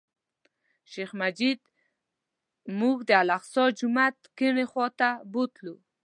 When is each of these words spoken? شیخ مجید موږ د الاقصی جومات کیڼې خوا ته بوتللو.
شیخ 0.91 1.11
مجید 1.21 1.59
موږ 2.79 2.97
د 3.09 3.11
الاقصی 3.21 3.65
جومات 3.79 4.15
کیڼې 4.37 4.65
خوا 4.71 4.87
ته 4.99 5.09
بوتللو. 5.31 5.75